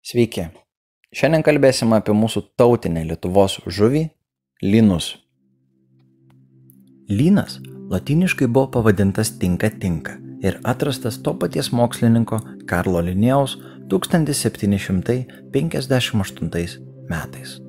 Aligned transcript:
Sveiki. 0.00 0.46
Šiandien 1.12 1.42
kalbėsime 1.44 1.98
apie 2.00 2.14
mūsų 2.16 2.56
tautinę 2.56 3.04
Lietuvos 3.04 3.60
žuvį- 3.68 4.08
lynus. 4.72 5.20
Lynas 7.10 7.58
latiniškai 7.90 8.46
buvo 8.48 8.66
pavadintas 8.76 9.38
tinka 9.38 9.70
tinka 9.70 10.12
ir 10.42 10.60
atrastas 10.64 11.22
to 11.22 11.34
paties 11.34 11.72
mokslininko 11.72 12.40
Karlo 12.66 13.02
Linėjaus 13.02 13.56
1758 13.88 16.78
metais. 17.10 17.60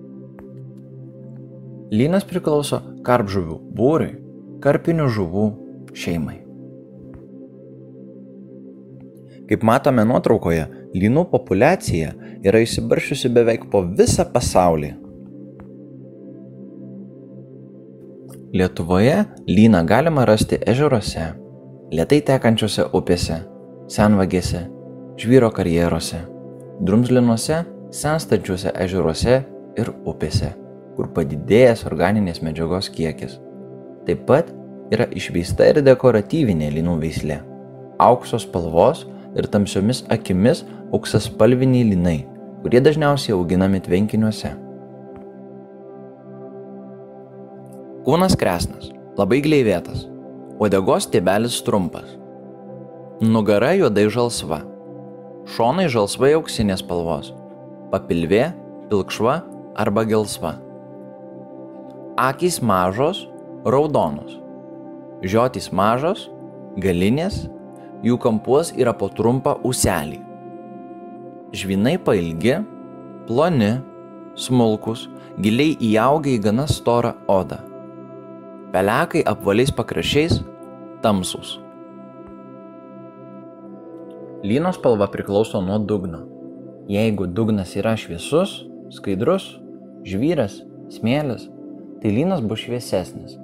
Lynas 1.91 2.23
priklauso 2.23 2.81
karpžuvių 3.03 3.59
būriui, 3.75 4.15
karpinių 4.61 5.07
žuvų 5.09 5.57
šeimai. 5.93 6.37
Kaip 9.49 9.63
matome 9.67 10.05
nuotraukoje, 10.07 10.80
lynų 10.95 11.25
populiacija 11.31 12.11
yra 12.43 12.61
išsibaršiusi 12.63 13.31
beveik 13.33 13.67
po 13.71 13.83
visą 13.85 14.25
pasaulį. 14.33 14.91
Lietuvoje 18.51 19.15
lyną 19.47 19.85
galima 19.87 20.25
rasti 20.27 20.57
ežeruose, 20.67 21.29
lietai 21.95 22.19
tekančiose 22.27 22.89
upėse, 22.97 23.37
senvagėse, 23.87 24.65
žvyro 25.21 25.51
karjeruose, 25.55 26.19
drumzlinuose, 26.83 27.61
senstančiuose 27.95 28.73
ežeruose 28.83 29.37
ir 29.79 29.93
upėse, 30.07 30.51
kur 30.97 31.07
padidėjęs 31.15 31.85
organinės 31.87 32.41
medžiagos 32.43 32.91
kiekis. 32.91 33.37
Taip 34.07 34.25
pat 34.27 34.51
yra 34.91 35.07
išvysta 35.15 35.69
ir 35.71 35.79
dekoratyvinė 35.85 36.73
lynų 36.75 36.97
veislė- 36.99 37.39
aukso 38.09 38.39
spalvos 38.39 39.05
ir 39.35 39.47
tamsiomis 39.51 40.03
akimis 40.11 40.63
auksaspalviniai 40.91 41.87
linai, 41.91 42.17
kurie 42.63 42.81
dažniausiai 42.83 43.35
auginami 43.37 43.81
tvenkiniuose. 43.83 44.53
Kūnas 48.05 48.33
kresnas, 48.39 48.89
labai 49.19 49.41
gleivėtas, 49.45 50.07
uodegos 50.57 51.05
stiebelis 51.07 51.59
trumpas. 51.65 52.17
Nugara 53.21 53.75
juodai 53.77 54.07
žalsva, 54.09 54.63
šonai 55.53 55.85
žalsvai 55.93 56.33
auksinės 56.39 56.81
spalvos, 56.81 57.29
papilvė 57.93 58.47
pilkšva 58.89 59.37
arba 59.77 60.03
gelsva. 60.09 60.55
Akys 62.21 62.57
mažos, 62.65 63.27
raudonos, 63.63 64.33
žiotys 65.21 65.69
mažos, 65.69 66.25
galinės 66.81 67.45
jų 68.05 68.17
kampuos 68.21 68.73
yra 68.77 68.93
po 68.97 69.09
trumpą 69.13 69.57
ūselį. 69.67 70.19
Žvinai 71.55 71.97
pailgi, 72.01 72.61
ploni, 73.27 73.73
smulkus, 74.39 75.07
giliai 75.41 75.75
įaugę 75.91 76.35
į 76.37 76.41
gana 76.45 76.67
storą 76.71 77.13
odą. 77.31 77.59
Pelekai 78.71 79.23
apvaliais 79.27 79.73
pakraščiais, 79.75 80.39
tamsus. 81.03 81.57
Lyno 84.47 84.71
spalva 84.73 85.09
priklauso 85.11 85.61
nuo 85.61 85.77
dugno. 85.77 86.23
Jeigu 86.89 87.27
dugnas 87.27 87.75
yra 87.77 87.93
šviesus, 87.99 88.61
skaidrus, 88.95 89.45
žvyras, 90.07 90.61
smėlis, 90.91 91.45
tai 92.01 92.15
lynas 92.15 92.41
bus 92.41 92.63
šviesesnis. 92.63 93.37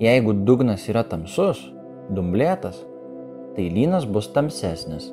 Jeigu 0.00 0.32
dugnas 0.46 0.86
yra 0.88 1.02
tamsus, 1.04 1.60
dumblėtas, 2.14 2.78
tai 3.56 3.70
lynas 3.72 4.04
bus 4.04 4.28
tamsesnis. 4.32 5.08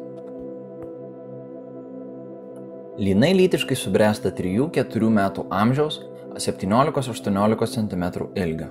Lynai 2.99 3.31
lytiškai 3.39 3.77
subręsta 3.79 4.29
3-4 4.37 5.09
metų 5.17 5.47
amžiaus 5.49 6.01
17-18 6.37 7.71
cm 7.73 8.03
ilgio. 8.35 8.67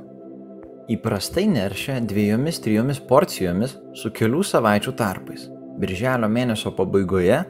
Įprastai 0.92 1.46
neršia 1.48 1.98
dviejomis 2.04 2.60
trijomis 2.62 3.00
porcijomis 3.08 3.74
su 3.98 4.12
kelių 4.14 4.44
savaičių 4.46 4.94
tarpais. 4.98 5.48
Birželio 5.80 6.28
mėnesio 6.28 6.74
pabaigoje, 6.76 7.40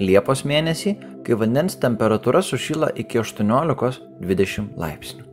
Liepos 0.00 0.40
mėnesį, 0.48 0.94
kai 1.26 1.36
vandens 1.36 1.74
temperatūra 1.76 2.40
sušyla 2.40 2.94
iki 2.96 3.18
18-20 3.20 4.78
laipsnių. 4.80 5.26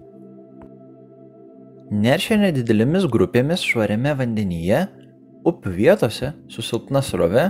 Neršia 1.89 2.35
nedidelėmis 2.41 3.07
grupėmis 3.09 3.63
švariame 3.65 4.11
vandenyje 4.19 4.81
upių 5.49 5.73
vietose 5.75 6.33
su 6.51 6.63
silpna 6.65 7.01
srove 7.05 7.49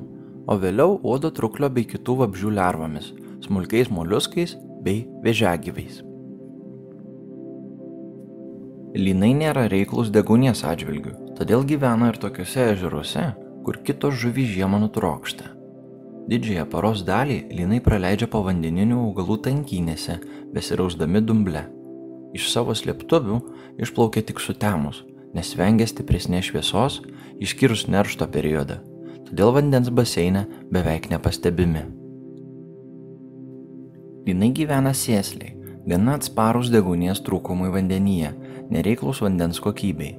o 0.49 0.57
vėliau 0.57 0.97
uodo 1.03 1.29
truklio 1.37 1.69
bei 1.69 1.85
kitų 1.85 2.23
vabžių 2.23 2.57
lervomis, 2.57 3.13
smulkiais 3.45 3.93
moliuskais 3.93 4.57
bei 4.87 5.03
vėžiagyviais. 5.25 6.05
Lynai 8.97 9.35
nėra 9.37 9.67
reiklus 9.69 10.09
degunės 10.15 10.63
atžvilgių, 10.65 11.35
todėl 11.37 11.67
gyvena 11.69 12.13
ir 12.13 12.21
tokiuose 12.23 12.71
ežeruose, 12.73 13.27
kur 13.67 13.83
kitos 13.85 14.15
žuvys 14.23 14.55
žiemą 14.55 14.79
nutrokšta. 14.87 15.51
Didžiąją 16.31 16.65
paros 16.71 17.03
dalį 17.07 17.37
lynai 17.59 17.83
praleidžia 17.85 18.31
po 18.31 18.41
vandeninių 18.47 19.03
augalų 19.11 19.37
tankynėse, 19.45 20.17
besirausdami 20.55 21.23
dumble. 21.23 21.67
Iš 22.35 22.49
savo 22.55 22.75
slėptuvių 22.79 23.37
išplaukia 23.85 24.25
tik 24.27 24.41
sutemus, 24.43 25.05
nes 25.37 25.53
vengia 25.61 25.87
stipresnės 25.87 26.49
šviesos, 26.49 27.03
išskyrus 27.43 27.87
neršto 27.93 28.27
periodą, 28.33 28.81
todėl 29.29 29.55
vandens 29.59 29.93
baseine 29.93 30.47
beveik 30.73 31.11
nepastebimi. 31.13 31.85
Lynai 34.27 34.49
gyvena 34.51 34.91
sėsliai, 34.91 35.53
gana 35.87 36.17
atsparus 36.19 36.67
degunės 36.75 37.21
trūkumui 37.23 37.69
vandenyje, 37.71 38.33
nereiklus 38.75 39.21
vandens 39.23 39.61
kokybei. 39.63 40.17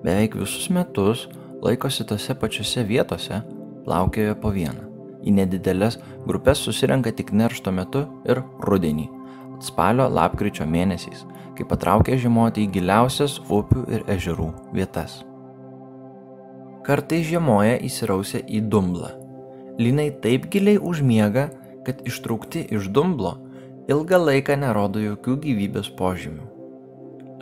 Beveik 0.00 0.38
visus 0.40 0.70
metus 0.72 1.26
laikosi 1.60 2.06
tose 2.08 2.32
pačiose 2.32 2.86
vietose, 2.88 3.42
plaukioja 3.84 4.38
po 4.40 4.54
vieną. 4.56 4.86
Į 5.28 5.36
nedidelės 5.36 5.98
grupės 6.24 6.64
susirenka 6.64 7.12
tik 7.12 7.34
neršto 7.36 7.76
metu 7.76 8.06
ir 8.24 8.40
rudenį, 8.64 9.04
spalio 9.60 10.08
lapkričio 10.08 10.64
mėnesiais, 10.64 11.26
kai 11.52 11.68
patraukia 11.68 12.16
žiemoti 12.24 12.64
į 12.64 12.72
giliausias 12.78 13.36
upių 13.52 13.84
ir 13.92 14.08
ežerų 14.16 14.48
vietas. 14.72 15.20
Kartai 16.88 17.20
žiemoja 17.20 17.76
įsirausia 17.84 18.40
į 18.48 18.64
dumblą. 18.72 19.12
Linai 19.76 20.08
taip 20.24 20.48
giliai 20.48 20.80
užmiega, 20.80 21.50
kad 21.84 22.00
ištraukti 22.06 22.64
iš 22.72 22.88
dumblo 22.94 23.41
ilgą 23.90 24.18
laiką 24.22 24.56
nerodo 24.60 25.00
jokių 25.02 25.36
gyvybės 25.42 25.88
požymių. 25.98 26.44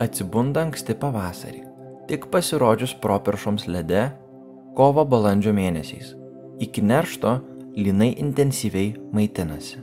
Atsibunda 0.01 0.63
anksti 0.65 0.95
pavasarį, 0.97 1.61
tik 2.09 2.25
pasirodžius 2.33 2.95
properšoms 3.03 3.67
lede, 3.69 4.07
kovo 4.77 5.05
balandžio 5.05 5.53
mėnesiais. 5.53 6.15
Iki 6.61 6.81
neršto 6.81 7.35
linai 7.77 8.11
intensyviai 8.17 8.95
maitinasi. 9.13 9.81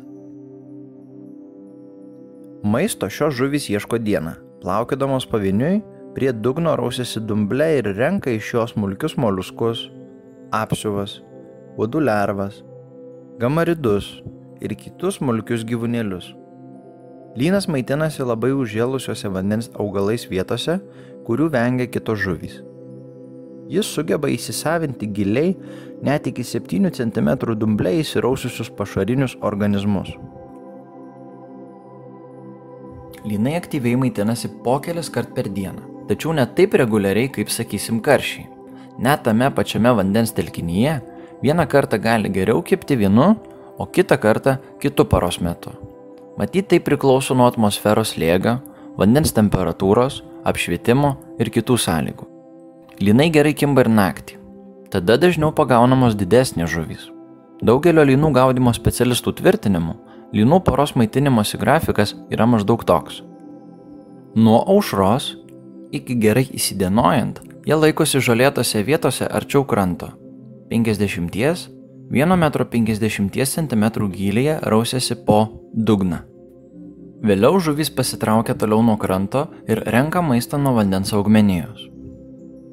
Maisto 2.66 3.06
šios 3.06 3.36
žuvys 3.38 3.68
ieško 3.70 4.00
dieną, 4.02 4.34
plaukiodamos 4.62 5.28
pavieniui, 5.30 5.78
prie 6.16 6.32
dugno 6.34 6.74
rausiasi 6.76 7.22
dumble 7.22 7.68
ir 7.78 7.92
renka 7.94 8.34
iš 8.34 8.50
jos 8.54 8.74
smulkius 8.74 9.14
moliuskus, 9.14 9.84
apsiuvas, 10.50 11.20
uodų 11.78 12.02
lervas, 12.02 12.58
gamaridus 13.38 14.10
ir 14.58 14.74
kitus 14.74 15.20
smulkius 15.20 15.62
gyvūnėlius. 15.68 16.32
Lynas 17.38 17.68
maitinasi 17.70 18.24
labai 18.26 18.50
užžėlusiuose 18.56 19.28
vandens 19.30 19.68
augalais 19.78 20.24
vietose, 20.26 20.78
kurių 21.26 21.46
vengia 21.52 21.86
kitos 21.86 22.18
žuvys. 22.24 22.56
Jis 23.70 23.86
sugeba 23.94 24.30
įsisavinti 24.32 25.06
giliai 25.14 25.52
net 26.02 26.26
iki 26.26 26.42
7 26.42 26.88
cm 26.96 27.28
dumbliai 27.60 28.00
įsiraususius 28.02 28.72
pašarinius 28.78 29.36
organizmus. 29.44 30.14
Lynai 33.28 33.54
aktyviai 33.58 33.98
maitinasi 34.00 34.50
po 34.64 34.78
kelis 34.82 35.10
kart 35.12 35.30
per 35.36 35.50
dieną, 35.52 35.84
tačiau 36.08 36.32
ne 36.34 36.46
taip 36.58 36.74
reguliariai, 36.80 37.28
kaip 37.34 37.52
sakysim 37.54 38.00
karšiai. 38.00 38.48
Net 38.98 39.22
tame 39.28 39.50
pačiame 39.54 39.92
vandens 40.00 40.34
telkinyje 40.34 40.96
vieną 41.44 41.68
kartą 41.70 42.00
gali 42.02 42.32
geriau 42.34 42.64
kipti 42.64 42.98
vienu, 42.98 43.36
o 43.78 43.86
kitą 43.86 44.18
kartą 44.18 44.56
kitu 44.82 45.06
paros 45.06 45.38
metu. 45.44 45.76
Matyt, 46.38 46.68
tai 46.70 46.78
priklauso 46.78 47.34
nuo 47.34 47.48
atmosferos 47.50 48.14
lėgio, 48.14 48.60
vandens 48.98 49.32
temperatūros, 49.34 50.20
apšvietimo 50.46 51.16
ir 51.42 51.50
kitų 51.54 51.78
sąlygų. 51.82 52.28
Linai 53.02 53.28
gerai 53.34 53.54
kimba 53.58 53.82
ir 53.82 53.90
naktį. 53.90 54.38
Tada 54.92 55.18
dažniau 55.20 55.50
pagaunamos 55.54 56.14
didesnės 56.18 56.70
žuvys. 56.70 57.08
Daugelio 57.58 58.04
lynų 58.06 58.30
gaudimo 58.36 58.70
specialistų 58.74 59.34
tvirtinimu, 59.40 59.96
lynų 60.34 60.60
poros 60.62 60.94
maitinimosi 60.94 61.58
grafikas 61.58 62.14
yra 62.30 62.46
maždaug 62.46 62.84
toks. 62.86 63.20
Nuo 64.38 64.62
aušros 64.62 65.32
iki 65.90 66.14
gerai 66.22 66.46
įsidienojant 66.54 67.42
jie 67.66 67.76
laikosi 67.76 68.22
žolėtose 68.24 68.84
vietose 68.86 69.26
arčiau 69.26 69.66
kranto. 69.68 70.14
50 70.70 71.77
1,50 72.10 73.44
cm 73.44 73.84
gylyje 74.08 74.58
rausiasi 74.62 75.14
po 75.26 75.48
dugną. 75.74 76.22
Vėliau 77.20 77.58
žuvys 77.60 77.90
pasitraukia 77.90 78.54
toliau 78.54 78.80
nuo 78.82 78.96
kranto 78.96 79.48
ir 79.68 79.82
renka 79.84 80.22
maistą 80.22 80.56
nuo 80.56 80.72
vandens 80.78 81.12
augmenijos. 81.12 81.82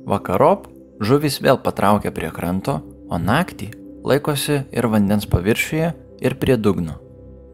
Vakarop 0.07 0.69
žuvys 1.01 1.41
vėl 1.41 1.59
patraukia 1.59 2.13
prie 2.15 2.29
kranto, 2.31 2.79
o 3.09 3.19
naktį 3.19 3.71
laikosi 4.05 4.61
ir 4.71 4.87
vandens 4.87 5.27
paviršiuje, 5.27 5.91
ir 6.21 6.39
prie 6.39 6.55
dugno. 6.55 6.95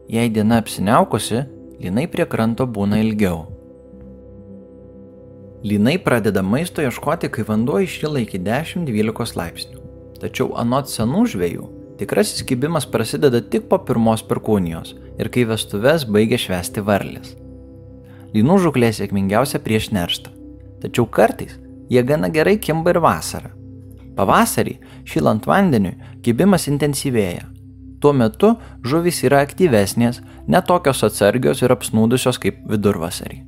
Jei 0.06 0.30
diena 0.30 0.60
apsiniaukusi, 0.62 1.42
linai 1.82 2.06
prie 2.06 2.28
kranto 2.30 2.68
būna 2.68 3.02
ilgiau. 3.02 3.48
Linai 5.66 5.98
pradeda 5.98 6.42
maisto 6.46 6.82
ieškoti, 6.82 7.30
kai 7.32 7.46
vanduo 7.48 7.82
išyla 7.82 8.22
iki 8.22 8.38
10-12 8.38 9.38
laipsnių. 9.38 9.81
Tačiau 10.22 10.52
anot 10.58 10.90
senų 10.90 11.24
žvėjų, 11.32 11.68
tikrasis 12.00 12.46
kibimas 12.46 12.86
prasideda 12.86 13.42
tik 13.42 13.66
po 13.70 13.80
pirmos 13.82 14.22
perkūnijos 14.26 14.94
ir 15.18 15.30
kai 15.34 15.46
vestuves 15.50 16.06
baigia 16.06 16.38
švesti 16.38 16.84
varlės. 16.86 17.34
Linų 18.32 18.60
žuklė 18.66 18.92
sėkmingiausia 18.96 19.60
prieš 19.64 19.90
nerštą. 19.92 20.30
Tačiau 20.82 21.08
kartais 21.10 21.58
jie 21.90 22.02
gana 22.06 22.30
gerai 22.32 22.56
kimba 22.62 22.94
ir 22.94 23.02
vasarą. 23.02 23.50
Pavasarį, 24.16 24.78
šilant 25.08 25.46
vandeniu, 25.48 25.96
kibimas 26.24 26.68
intensyvėja, 26.68 27.48
Tuo 28.02 28.10
metu 28.18 28.56
žuvys 28.82 29.20
yra 29.22 29.44
aktyvesnės, 29.46 30.18
netokios 30.50 31.04
atsargios 31.06 31.60
ir 31.62 31.70
apsnūdusios 31.70 32.40
kaip 32.42 32.58
vidurvasarį. 32.66 33.44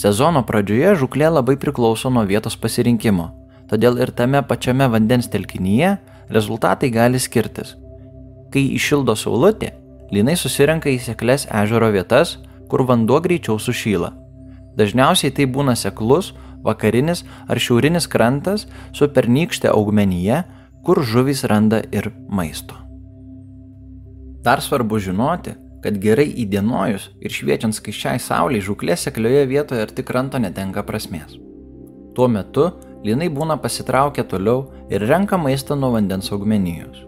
Sezono 0.00 0.40
pradžioje 0.48 0.94
žuklė 1.02 1.28
labai 1.28 1.58
priklauso 1.60 2.08
nuo 2.08 2.22
vietos 2.24 2.56
pasirinkimo, 2.56 3.26
todėl 3.68 4.00
ir 4.00 4.14
tame 4.16 4.40
pačiame 4.48 4.88
vandens 4.88 5.28
telkinyje 5.28 5.98
rezultatai 6.30 6.90
gali 6.90 7.18
skirtis. 7.18 7.74
Kai 8.50 8.62
išildo 8.74 9.14
saulutė, 9.18 9.72
linai 10.14 10.36
susirenka 10.38 10.90
į 10.90 10.98
seklės 11.04 11.46
ežero 11.62 11.90
vietas, 11.94 12.38
kur 12.70 12.84
vanduo 12.86 13.20
greičiau 13.22 13.58
sušyla. 13.58 14.12
Dažniausiai 14.78 15.34
tai 15.34 15.46
būna 15.50 15.74
seklus, 15.78 16.32
vakarinis 16.62 17.24
ar 17.48 17.58
šiaurinis 17.58 18.06
krantas 18.10 18.66
su 18.92 19.08
pernykšte 19.08 19.70
augmenyje, 19.70 20.44
kur 20.86 21.02
žuvys 21.04 21.44
randa 21.50 21.82
ir 21.92 22.10
maisto. 22.28 22.76
Dar 24.44 24.62
svarbu 24.64 24.98
žinoti, 24.98 25.52
kad 25.84 25.96
gerai 26.00 26.28
įdienojus 26.42 27.10
ir 27.20 27.32
šviečiant 27.32 27.76
skaičiai 27.76 28.20
sauliai 28.20 28.64
žuklė 28.64 28.96
seklioje 28.96 29.46
vietoje 29.48 29.84
arti 29.84 30.04
kranto 30.04 30.40
netenka 30.40 30.84
prasmės. 30.84 31.36
Tuo 32.16 32.28
metu 32.28 32.70
linai 33.04 33.28
būna 33.32 33.56
pasitraukę 33.60 34.24
toliau 34.28 34.66
ir 34.92 35.04
renka 35.08 35.38
maistą 35.40 35.76
nuo 35.76 35.92
vandens 35.94 36.30
augmenijos. 36.32 37.04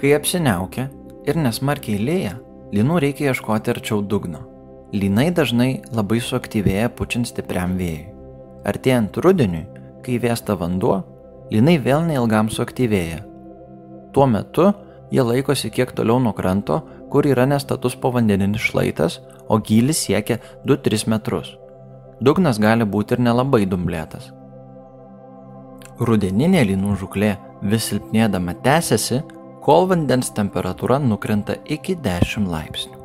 Kai 0.00 0.14
apsiniaukia 0.16 0.88
ir 1.28 1.36
nesmarkiai 1.36 2.00
lėja, 2.00 2.36
linų 2.72 3.00
reikia 3.04 3.30
ieškoti 3.30 3.74
arčiau 3.74 4.00
dugno. 4.00 4.46
Linai 4.92 5.28
dažnai 5.30 5.82
labai 5.94 6.18
suaktyvėja 6.24 6.88
pučiant 6.96 7.28
stipriam 7.28 7.76
vėjui. 7.78 8.08
Artėjant 8.66 9.16
rudeniui, 9.22 9.66
kai 10.04 10.18
vėsta 10.20 10.56
vanduo, 10.58 11.02
linai 11.52 11.76
vėl 11.78 12.02
neilgam 12.08 12.50
suaktyvėja. 12.52 13.20
Tuo 14.12 14.26
metu 14.26 14.72
jie 15.10 15.22
laikosi 15.22 15.70
kiek 15.70 15.92
toliau 15.94 16.18
nuo 16.22 16.32
kranto, 16.36 16.80
kur 17.10 17.26
yra 17.26 17.46
nestatus 17.46 17.96
povandeninis 17.98 18.62
šlaitas, 18.70 19.20
o 19.50 19.58
gylis 19.58 20.04
siekia 20.06 20.38
2-3 20.66 21.08
metrus. 21.10 21.56
Dugnas 22.20 22.60
gali 22.60 22.84
būti 22.84 23.16
ir 23.16 23.24
nelabai 23.24 23.64
dumblėtas. 23.66 24.30
Rudeninė 26.00 26.64
lynų 26.70 26.96
žuklė 27.00 27.34
vis 27.72 27.90
silpnėdama 27.90 28.56
tęsiasi, 28.64 29.20
kol 29.64 29.88
vandens 29.90 30.32
temperatūra 30.36 30.98
nukrenta 31.02 31.58
iki 31.64 31.96
10 31.96 32.48
laipsnių. 32.48 32.96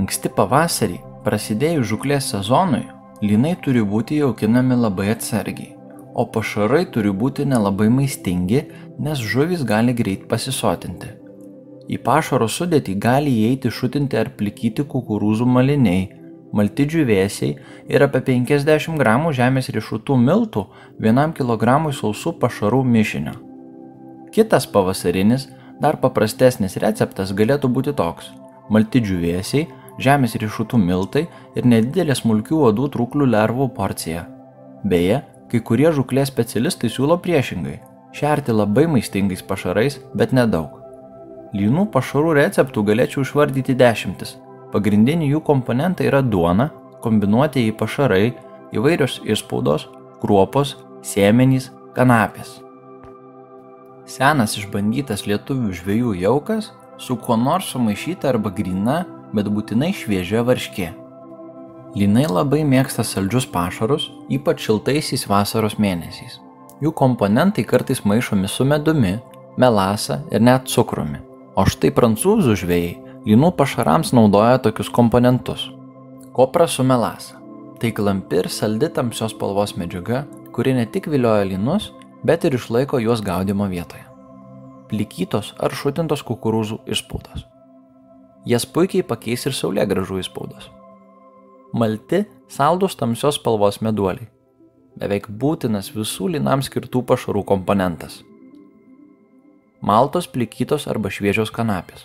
Anksti 0.00 0.32
pavasarį, 0.32 0.98
prasidėjus 1.24 1.90
žuklės 1.92 2.32
sezonui, 2.32 2.86
lynai 3.20 3.54
turi 3.64 3.84
būti 3.84 4.22
jaukinami 4.22 4.80
labai 4.86 5.12
atsargiai 5.12 5.72
o 6.14 6.26
pašarai 6.28 6.84
turi 6.92 7.12
būti 7.22 7.46
nelabai 7.48 7.88
maistingi, 7.92 8.62
nes 9.00 9.20
žuvis 9.32 9.64
gali 9.68 9.94
greit 9.96 10.26
pasisotinti. 10.28 11.12
Į 11.92 11.98
pašaro 12.06 12.48
sudėtį 12.48 12.94
gali 13.00 13.32
įeiti 13.44 13.72
šutinti 13.72 14.18
ar 14.20 14.30
plikyti 14.38 14.84
kukurūzų 14.92 15.48
maliniai, 15.56 16.08
maltidžių 16.52 17.06
vėsiai 17.08 17.56
ir 17.88 18.04
apie 18.06 18.20
50 18.28 18.98
gramų 19.00 19.32
žemės 19.38 19.70
riešutų 19.74 20.18
miltų 20.26 20.66
vienam 21.00 21.32
kilogramui 21.32 21.94
sausų 21.96 22.34
pašarų 22.42 22.82
mišinio. 22.84 23.34
Kitas 24.32 24.66
pavasarinis, 24.66 25.48
dar 25.80 25.98
paprastesnis 26.00 26.76
receptas 26.76 27.32
galėtų 27.32 27.68
būti 27.68 27.96
toks- 27.96 28.30
maltidžių 28.72 29.18
vėsiai, 29.26 29.66
žemės 29.98 30.36
riešutų 30.36 30.78
miltai 30.78 31.26
ir 31.56 31.64
nedidelė 31.64 32.14
smulkių 32.14 32.64
odų 32.70 32.88
trūklių 32.94 33.26
lervų 33.34 33.68
porcija. 33.74 34.26
Beje, 34.84 35.22
Kai 35.52 35.58
kurie 35.60 35.90
žuklės 35.92 36.30
specialistai 36.30 36.88
siūlo 36.88 37.18
priešingai- 37.20 37.74
šerti 38.18 38.54
labai 38.56 38.86
maistingais 38.88 39.42
pašarais, 39.48 39.98
bet 40.16 40.30
nedaug. 40.32 40.78
Lynų 41.52 41.90
pašarų 41.92 42.30
receptų 42.38 42.84
galėčiau 42.88 43.20
išvardyti 43.20 43.76
dešimtis. 43.76 44.38
Pagrindiniai 44.72 45.34
jų 45.34 45.42
komponentai 45.44 46.08
yra 46.08 46.22
duona, 46.24 46.70
kombinuotieji 47.04 47.74
pašarai, 47.76 48.32
įvairios 48.72 49.18
išspaudos, 49.28 49.88
kruopos, 50.22 50.76
sėmenys, 51.04 51.70
kanapės. 51.96 52.60
Senas 54.08 54.56
išbandytas 54.58 55.26
lietuvių 55.28 55.74
žvėjų 55.76 56.14
jaukas 56.22 56.72
su 56.98 57.16
kuo 57.20 57.36
nors 57.36 57.68
sumaišyta 57.72 58.32
arba 58.32 58.50
grina, 58.54 59.02
bet 59.32 59.48
būtinai 59.52 59.92
šviežia 59.96 60.42
varškė. 60.46 60.88
Linai 61.96 62.24
labai 62.30 62.62
mėgsta 62.64 63.04
saldžius 63.04 63.44
pašarus, 63.52 64.08
ypač 64.32 64.64
šiltaisiais 64.64 65.26
vasaros 65.28 65.76
mėnesiais. 65.76 66.38
Jų 66.80 66.94
komponentai 66.96 67.66
kartais 67.68 68.00
maišomi 68.08 68.48
su 68.48 68.64
medumi, 68.64 69.18
melasa 69.60 70.22
ir 70.32 70.40
net 70.40 70.70
cukrumi. 70.72 71.20
O 71.52 71.66
štai 71.68 71.92
prancūzų 71.92 72.56
žvėjai 72.62 73.11
linų 73.28 73.52
pašarams 73.58 74.12
naudoja 74.16 74.58
tokius 74.64 74.90
komponentus. 74.90 75.68
Kopra 76.32 76.66
su 76.68 76.84
melasa. 76.84 77.38
Tai 77.80 77.90
klampi 77.92 78.42
ir 78.42 78.48
saldi 78.48 78.88
tamsios 78.94 79.34
spalvos 79.34 79.74
medžiaga, 79.76 80.24
kuri 80.54 80.74
ne 80.76 80.86
tik 80.86 81.08
vilioja 81.10 81.46
linus, 81.48 81.90
bet 82.22 82.44
ir 82.44 82.54
išlaiko 82.58 83.00
juos 83.02 83.24
gaudimo 83.24 83.66
vietoje. 83.70 84.04
Plikytos 84.92 85.54
ar 85.58 85.74
šutintos 85.74 86.22
kukurūzų 86.28 86.82
išspaudos. 86.86 87.48
Jas 88.46 88.66
puikiai 88.66 89.06
pakeis 89.06 89.46
ir 89.48 89.56
saulėgražų 89.56 90.22
išspaudos 90.22 90.70
malti, 91.72 92.24
saldus 92.48 92.96
tamsios 92.96 93.38
spalvos 93.40 93.80
meduoliai. 93.80 94.28
Beveik 95.00 95.28
būtinas 95.28 95.88
visų 95.94 96.34
linams 96.36 96.68
skirtų 96.68 97.02
pašarų 97.08 97.44
komponentas. 97.48 98.20
Maltos 99.80 100.28
plikytos 100.28 100.86
arba 100.86 101.10
šviežios 101.10 101.50
kanapės. 101.50 102.04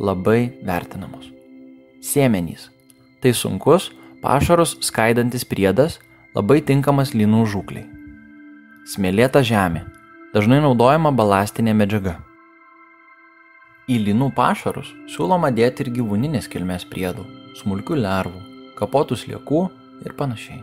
Labai 0.00 0.48
vertinamos. 0.64 1.26
Sėmenys. 2.00 2.70
Tai 3.20 3.34
sunkus, 3.36 3.90
pašarus 4.22 4.78
skaidantis 4.80 5.42
priedas, 5.44 5.98
labai 6.32 6.62
tinkamas 6.64 7.10
linų 7.12 7.42
žūkliai. 7.52 7.84
Smėlėta 8.88 9.42
žemė. 9.44 9.82
Dažnai 10.32 10.62
naudojama 10.64 11.12
balastinė 11.12 11.74
medžiaga. 11.76 12.14
Į 13.92 13.98
linų 14.06 14.30
pašarus 14.32 14.88
siūloma 15.12 15.50
dėti 15.52 15.84
ir 15.84 15.90
gyvūninės 15.98 16.48
kilmės 16.48 16.86
priedų, 16.88 17.26
smulkių 17.60 17.98
lervų, 18.00 18.40
kapotų 18.78 19.18
sliekų 19.20 19.60
ir 20.06 20.14
panašiai. 20.16 20.62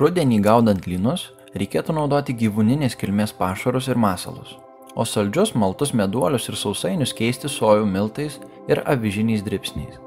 Rudenį 0.00 0.40
gaudant 0.48 0.88
lynus, 0.88 1.26
reikėtų 1.52 1.98
naudoti 2.00 2.32
gyvūninės 2.40 2.96
kilmės 2.96 3.36
pašarus 3.36 3.90
ir 3.92 4.00
masalus, 4.00 4.56
o 4.98 5.04
saldžius 5.06 5.54
maltus 5.54 5.92
meduolius 5.94 6.48
ir 6.50 6.56
sausainius 6.58 7.14
keisti 7.14 7.46
sojų 7.46 7.86
miltais 7.86 8.40
ir 8.66 8.82
avižiniais 8.82 9.44
dripsniais. 9.46 10.00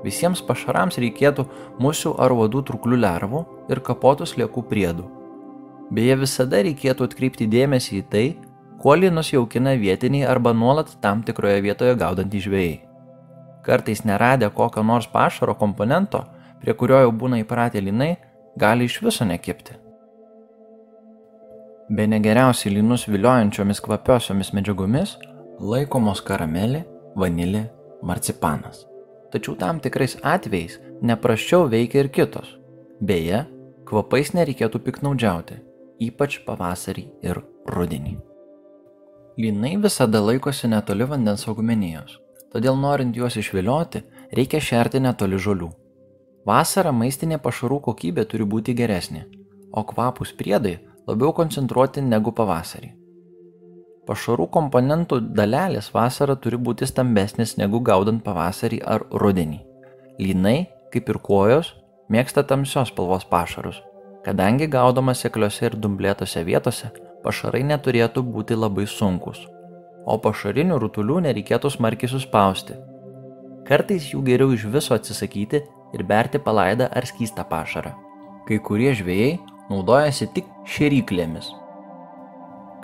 Visiems 0.00 0.40
pašarams 0.48 0.96
reikėtų 1.02 1.44
musių 1.84 2.14
ar 2.24 2.32
uodų 2.32 2.62
truklių 2.70 3.02
lervų 3.04 3.42
ir 3.68 3.82
kapotų 3.84 4.28
sliekų 4.30 4.62
priedų. 4.70 5.04
Beje, 5.92 6.16
visada 6.22 6.62
reikėtų 6.64 7.10
atkreipti 7.10 7.50
dėmesį 7.52 7.98
į 7.98 8.06
tai, 8.14 8.24
kuo 8.80 8.96
linus 8.96 9.34
jaukina 9.34 9.76
vietiniai 9.76 10.24
arba 10.24 10.54
nuolat 10.56 10.94
tam 11.04 11.20
tikroje 11.26 11.60
vietoje 11.66 11.98
gaudantys 12.00 12.46
žvėjai. 12.46 12.80
Kartais 13.66 14.06
neradę 14.08 14.48
kokio 14.56 14.86
nors 14.86 15.10
pašaro 15.12 15.52
komponento, 15.60 16.24
prie 16.64 16.72
kurio 16.72 17.04
jau 17.04 17.12
būna 17.12 17.42
įpratę 17.44 17.84
linai, 17.84 18.14
gali 18.56 18.88
iš 18.88 19.02
viso 19.04 19.28
nekipti. 19.28 19.76
Be 21.90 22.06
negeriausiai 22.06 22.70
linus 22.76 23.08
viliojančiomis 23.10 23.80
kvapiosiomis 23.82 24.52
medžiagomis 24.54 25.16
laikomos 25.58 26.20
karamelė, 26.22 26.84
vanilė, 27.18 27.64
marcipanas. 28.06 28.84
Tačiau 29.32 29.56
tam 29.58 29.80
tikrais 29.82 30.14
atvejais 30.22 30.76
neprasčiau 31.02 31.66
veikia 31.72 32.04
ir 32.04 32.10
kitos. 32.14 32.52
Beje, 33.02 33.40
kvapais 33.90 34.30
nereikėtų 34.38 34.78
piknaudžiauti, 34.86 35.56
ypač 36.06 36.38
pavasarį 36.46 37.04
ir 37.26 37.40
rudenį. 37.74 38.14
Linai 39.42 39.72
visada 39.82 40.20
laikosi 40.22 40.70
netoli 40.70 41.08
vandens 41.10 41.42
augmenijos, 41.50 42.20
todėl 42.54 42.78
norint 42.78 43.18
juos 43.18 43.34
išvilioti, 43.40 44.04
reikia 44.38 44.62
šerti 44.62 45.02
netoli 45.02 45.42
žolių. 45.42 45.72
Vasarą 46.46 46.94
maistinė 46.94 47.40
pašarų 47.42 47.80
kokybė 47.88 48.28
turi 48.30 48.46
būti 48.46 48.76
geresnė, 48.78 49.24
o 49.74 49.82
kvapus 49.90 50.30
priedai 50.38 50.76
labiau 51.08 51.32
koncentruoti 51.36 52.02
negu 52.04 52.32
pavasarį. 52.36 52.90
Pašarų 54.08 54.48
komponentų 54.50 55.20
dalelės 55.38 55.92
vasarą 55.94 56.34
turi 56.42 56.58
būti 56.58 56.88
stambesnės 56.88 57.56
negu 57.60 57.80
gaudant 57.84 58.24
pavasarį 58.24 58.80
ar 58.94 59.04
rudenį. 59.22 59.60
Lynai, 60.18 60.66
kaip 60.92 61.08
ir 61.12 61.20
kojos, 61.22 61.74
mėgsta 62.10 62.42
tamsios 62.42 62.90
spalvos 62.90 63.26
pašarus. 63.30 63.78
Kadangi 64.24 64.66
gaudoma 64.68 65.14
sekliuose 65.14 65.68
ir 65.68 65.76
dumblėtose 65.80 66.42
vietose, 66.44 66.90
pašarai 67.24 67.62
neturėtų 67.68 68.24
būti 68.34 68.58
labai 68.58 68.86
sunkus, 68.90 69.40
o 70.04 70.18
pašarinių 70.20 70.80
rutulių 70.82 71.20
nereikėtų 71.28 71.70
smarkiai 71.72 72.10
suspausti. 72.10 72.76
Kartais 73.68 74.10
jų 74.12 74.24
geriau 74.26 74.50
iš 74.56 74.66
viso 74.74 74.96
atsisakyti 74.96 75.62
ir 75.94 76.04
berti 76.06 76.40
palaidą 76.42 76.90
ar 76.90 77.06
skystą 77.06 77.46
pašarą. 77.48 77.94
Kai 78.48 78.58
kurie 78.58 78.90
žvėjai 78.98 79.38
naudojasi 79.70 80.28
tik 80.34 80.48
šėryklėmis. 80.68 81.52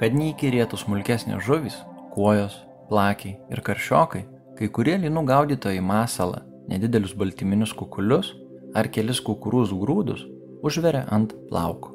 Kad 0.00 0.14
neįkirėtų 0.14 0.78
smulkesnės 0.78 1.45
žuvys, 1.47 1.76
kuojos, 2.14 2.55
plakiai 2.90 3.37
ir 3.50 3.62
karšiokai, 3.66 4.23
kai 4.57 4.69
kurie 4.73 4.97
linų 5.02 5.25
gaudytojai 5.28 5.83
masalą, 5.83 6.45
nedidelius 6.71 7.16
baltyminius 7.19 7.75
kukulius 7.76 8.33
ar 8.76 8.88
kelis 8.93 9.21
kukurūzų 9.25 9.78
grūdus 9.83 10.25
užveria 10.66 11.05
ant 11.12 11.35
plauko. 11.50 11.93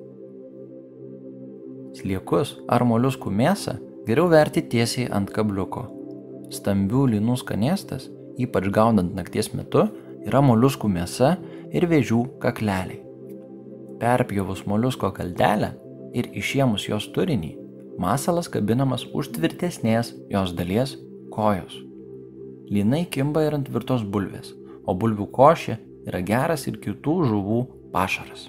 Sliekus 1.98 2.56
ar 2.72 2.86
moliuskų 2.88 3.32
mėsą 3.36 3.76
geriau 4.08 4.30
verti 4.32 4.64
tiesiai 4.74 5.10
ant 5.12 5.32
kabliuko. 5.34 5.86
Stambių 6.52 7.06
linų 7.16 7.38
skanėstas, 7.40 8.10
ypač 8.40 8.68
gaudant 8.74 9.16
nakties 9.16 9.52
metu, 9.56 9.86
yra 10.28 10.44
moliuskų 10.44 10.92
mėsa 10.92 11.36
ir 11.72 11.88
vėžių 11.92 12.26
kakleliai. 12.44 13.11
Perpjovus 14.01 14.63
moliusko 14.65 15.12
kaldelę 15.13 15.75
ir 16.17 16.31
išėmus 16.41 16.88
jos 16.89 17.05
turinį, 17.15 17.51
masalas 18.01 18.50
kabinamas 18.50 19.03
už 19.13 19.29
tvirtesnės 19.36 20.15
jos 20.31 20.55
dalies 20.58 20.96
kojos. 21.34 21.75
Linai 22.72 23.03
kimba 23.13 23.43
ir 23.46 23.58
ant 23.58 23.67
tvirtos 23.70 24.01
bulvės, 24.01 24.55
o 24.89 24.96
bulvių 24.98 25.27
košė 25.36 25.77
yra 26.10 26.24
geras 26.25 26.65
ir 26.72 26.79
kitų 26.81 27.15
žuvų 27.29 27.60
pašaras. 27.93 28.48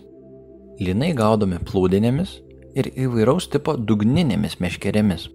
Linai 0.81 1.13
gaudomi 1.19 1.61
plūdinėmis 1.69 2.39
ir 2.79 2.89
įvairaus 3.05 3.51
tipo 3.53 3.77
dugninėmis 3.77 4.57
meškerėmis. 4.63 5.29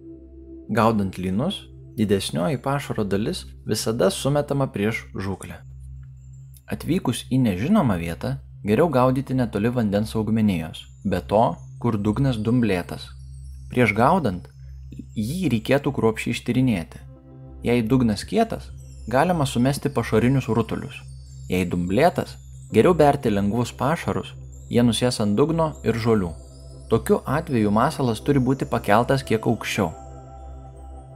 Gaudant 0.73 1.19
linus, 1.21 1.61
didesnioji 1.99 2.57
pašaro 2.63 3.05
dalis 3.05 3.45
visada 3.69 4.09
sumetama 4.09 4.65
prieš 4.73 5.05
žuklę. 5.13 5.61
Atvykus 6.67 7.27
į 7.31 7.39
nežinomą 7.45 7.95
vietą, 8.01 8.39
geriau 8.63 8.89
gaudyti 8.89 9.33
netoli 9.33 9.69
vandens 9.69 10.15
augmenijos, 10.15 10.85
be 11.05 11.21
to, 11.21 11.43
kur 11.79 11.97
dugnas 11.97 12.39
dumblėtas. 12.41 13.09
Prieš 13.69 13.93
gaudant, 13.93 14.47
jį 15.15 15.51
reikėtų 15.53 15.93
kruopšiai 15.93 16.33
ištyrinėti. 16.33 17.03
Jei 17.67 17.83
dugnas 17.83 18.23
kietas, 18.25 18.71
galima 19.07 19.45
sumesti 19.45 19.89
pašarinius 19.93 20.49
rutulius. 20.49 21.01
Jei 21.49 21.67
dumblėtas, 21.69 22.37
geriau 22.73 22.95
berti 22.97 23.31
lengvus 23.31 23.71
pašarus, 23.71 24.33
jie 24.69 24.83
nusės 24.83 25.21
ant 25.23 25.37
dugno 25.37 25.71
ir 25.83 25.99
žolių. 26.03 26.33
Tokiu 26.89 27.21
atveju 27.25 27.71
masalas 27.71 28.21
turi 28.23 28.39
būti 28.39 28.67
pakeltas 28.67 29.23
kiek 29.27 29.47
aukščiau. 29.51 29.89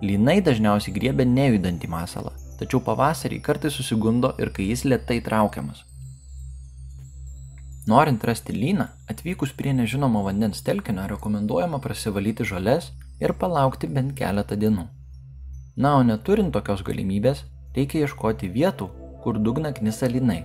Lynai 0.02 0.42
dažniausiai 0.44 0.96
griebia 0.96 1.28
nejudantį 1.30 1.88
masalą, 1.92 2.34
tačiau 2.60 2.82
pavasarį 2.84 3.40
kartais 3.46 3.78
susigundo 3.78 4.34
ir 4.42 4.52
kai 4.56 4.68
jis 4.72 4.84
lietai 4.88 5.22
traukiamas. 5.24 5.86
Norint 7.88 8.24
rasti 8.24 8.54
lyną, 8.54 8.86
atvykus 9.10 9.56
prie 9.58 9.72
nežinomo 9.74 10.22
vandens 10.24 10.62
telkinio 10.62 11.08
rekomenduojama 11.10 11.80
prasivalyti 11.82 12.46
žolės 12.46 12.92
ir 13.24 13.34
palaukti 13.34 13.90
bent 13.90 14.14
keletą 14.20 14.58
dienų. 14.64 14.86
Na, 15.82 15.96
o 15.98 16.04
neturint 16.06 16.54
tokios 16.54 16.84
galimybės, 16.86 17.42
reikia 17.74 18.04
ieškoti 18.06 18.52
vietų, 18.54 18.90
kur 19.24 19.40
dugna 19.42 19.72
knisa 19.74 20.10
lynai. 20.12 20.44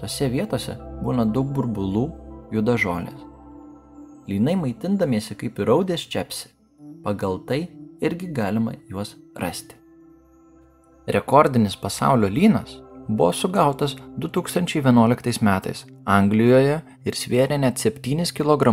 Tose 0.00 0.28
vietose 0.28 0.76
būna 1.00 1.24
daug 1.24 1.48
burbulų, 1.56 2.04
juda 2.52 2.76
žolės. 2.76 3.16
Lynai 4.28 4.58
maitindamiesi 4.60 5.38
kaip 5.40 5.58
ir 5.60 5.70
raudės 5.72 6.04
čiapsi. 6.04 6.52
Pagal 7.04 7.40
tai 7.48 7.62
irgi 8.04 8.28
galima 8.28 8.76
juos 8.90 9.16
rasti. 9.40 9.76
Rekordinis 11.08 11.76
pasaulio 11.80 12.28
lynas 12.28 12.76
buvo 13.08 13.32
sugautas 13.32 13.96
2011 14.18 15.42
metais 15.42 15.84
Anglijoje 16.04 16.80
ir 17.04 17.18
svėrė 17.18 17.58
net 17.60 17.78
7 17.78 18.32
kg 18.32 18.72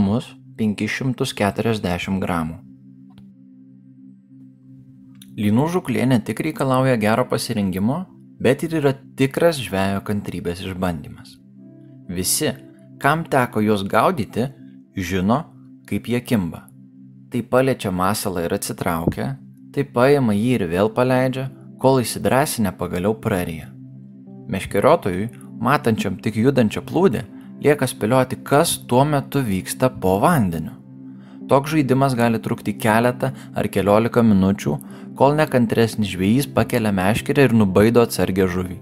540 0.57 2.19
g. 2.21 2.41
Lynų 5.41 5.67
žuklė 5.73 6.05
ne 6.11 6.19
tik 6.19 6.41
reikalauja 6.43 6.97
gero 7.00 7.23
pasirinkimo, 7.25 8.03
bet 8.41 8.65
ir 8.67 8.75
yra 8.81 8.91
tikras 9.17 9.61
žvejo 9.63 10.01
kantrybės 10.05 10.61
išbandymas. 10.65 11.38
Visi, 12.11 12.51
kam 13.00 13.23
teko 13.23 13.63
juos 13.63 13.85
gaudyti, 13.88 14.50
žino, 14.97 15.39
kaip 15.88 16.11
jie 16.11 16.19
kimba. 16.21 16.67
Tai 17.31 17.41
paliečia 17.47 17.93
masalą 17.95 18.43
ir 18.43 18.57
atsitraukia, 18.57 19.38
tai 19.71 19.88
paima 19.88 20.35
jį 20.35 20.51
ir 20.57 20.67
vėl 20.73 20.91
paleidžia, 20.91 21.47
kol 21.79 22.03
įsidrasinę 22.03 22.75
pagaliau 22.77 23.15
praryja. 23.15 23.71
Meškeriotojui, 24.50 25.29
matančiam 25.62 26.17
tik 26.21 26.39
judančią 26.41 26.81
plūdę, 26.88 27.25
lieka 27.62 27.88
spėlioti, 27.88 28.41
kas 28.43 28.77
tuo 28.89 29.03
metu 29.05 29.43
vyksta 29.45 29.91
po 30.01 30.17
vandeniu. 30.24 30.77
Toks 31.51 31.74
žaidimas 31.74 32.15
gali 32.15 32.39
trukti 32.39 32.74
keletą 32.79 33.33
ar 33.55 33.67
keliolika 33.67 34.24
minučių, 34.24 34.77
kol 35.19 35.36
nekantresnis 35.36 36.13
žvėjys 36.13 36.48
pakelia 36.55 36.93
meškerę 36.95 37.50
ir 37.50 37.53
nubaido 37.53 38.05
atsargę 38.05 38.48
žuvį. 38.48 38.77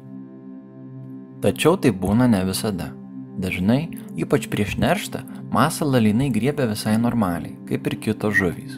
Tačiau 1.43 1.79
tai 1.81 1.91
būna 1.95 2.27
ne 2.29 2.43
visada. 2.45 2.91
Dažnai, 3.39 3.85
ypač 4.19 4.49
prieš 4.51 4.75
nerštą, 4.83 5.23
masalą 5.55 6.01
lynai 6.03 6.27
griebia 6.35 6.67
visai 6.67 6.97
normaliai, 6.99 7.55
kaip 7.69 7.87
ir 7.87 7.95
kitos 8.03 8.35
žuvys. 8.35 8.77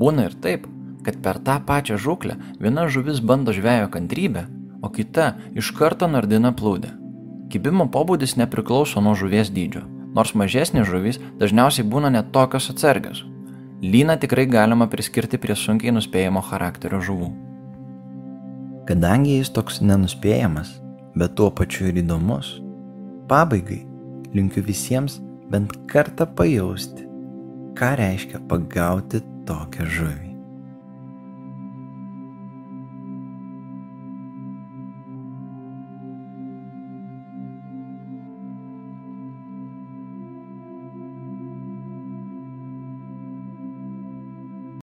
Būna 0.00 0.30
ir 0.30 0.36
taip, 0.40 0.64
kad 1.04 1.20
per 1.22 1.38
tą 1.44 1.58
pačią 1.68 1.98
žuklę 2.00 2.38
viena 2.60 2.86
žuvis 2.88 3.20
bando 3.20 3.52
žvejo 3.52 3.90
kantrybę, 3.92 4.46
o 4.88 4.92
kita 4.92 5.34
iš 5.54 5.70
karto 5.76 6.08
nardina 6.08 6.52
plūdę. 6.56 6.90
Kibimo 7.52 7.88
pobūdis 7.92 8.36
nepriklauso 8.40 9.00
nuo 9.04 9.14
žuvies 9.16 9.52
dydžio, 9.52 9.84
nors 10.16 10.34
mažesnės 10.36 10.88
žuvys 10.88 11.20
dažniausiai 11.40 11.84
būna 11.84 12.12
net 12.12 12.32
tokios 12.32 12.70
atsargios. 12.72 13.24
Lyną 13.84 14.18
tikrai 14.20 14.48
galima 14.50 14.88
priskirti 14.90 15.38
prie 15.38 15.54
sunkiai 15.56 15.94
nuspėjamo 15.94 16.42
charakterio 16.48 17.00
žuvų. 17.04 17.30
Kadangi 18.88 19.38
jis 19.38 19.52
toks 19.54 19.82
nenuspėjamas, 19.84 20.72
bet 21.18 21.36
tuo 21.38 21.50
pačiu 21.52 21.90
ir 21.90 22.00
įdomus, 22.02 22.56
pabaigai 23.30 23.84
linkiu 24.34 24.64
visiems 24.64 25.20
bent 25.52 25.76
kartą 25.92 26.26
pajausti, 26.36 27.04
ką 27.78 27.92
reiškia 28.00 28.40
pagauti 28.48 29.22
tokią 29.48 29.92
žuvį. 29.98 30.27